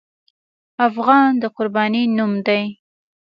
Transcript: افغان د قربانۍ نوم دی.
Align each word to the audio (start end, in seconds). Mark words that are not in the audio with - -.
افغان 0.87 1.29
د 1.41 1.43
قربانۍ 1.57 2.03
نوم 2.17 2.33
دی. 2.47 2.63